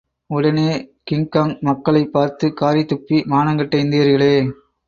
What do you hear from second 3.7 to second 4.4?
இந்தியர்களே!